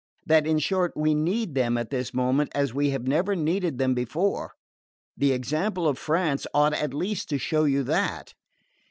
That, 0.25 0.47
in 0.47 0.57
short, 0.57 0.93
we 0.97 1.13
need 1.13 1.53
them 1.53 1.77
at 1.77 1.91
this 1.91 2.11
moment 2.11 2.49
as 2.55 2.73
we 2.73 2.89
have 2.89 3.05
never 3.07 3.35
needed 3.35 3.77
them 3.77 3.93
before? 3.93 4.53
The 5.15 5.31
example 5.31 5.87
of 5.87 5.99
France 5.99 6.47
ought 6.55 6.73
at 6.73 6.91
least 6.91 7.29
to 7.29 7.37
show 7.37 7.65
you 7.65 7.83
that." 7.83 8.33